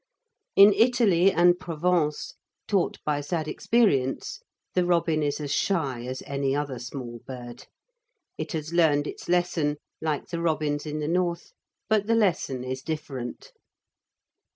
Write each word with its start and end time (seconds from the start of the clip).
In 0.55 0.73
Italy 0.73 1.31
and 1.31 1.59
Provence, 1.59 2.33
taught 2.67 2.97
by 3.05 3.21
sad 3.21 3.47
experience 3.47 4.39
the 4.73 4.83
robin 4.83 5.21
is 5.21 5.39
as 5.39 5.53
shy 5.53 6.07
as 6.07 6.23
any 6.25 6.55
other 6.55 6.79
small 6.79 7.19
bird. 7.27 7.67
It 8.35 8.53
has 8.53 8.73
learnt 8.73 9.05
its 9.05 9.29
lesson 9.29 9.77
like 10.01 10.29
the 10.29 10.41
robins 10.41 10.87
in 10.87 11.01
the 11.01 11.07
north, 11.07 11.53
but 11.87 12.07
the 12.07 12.15
lesson 12.15 12.63
is 12.63 12.81
different. 12.81 13.51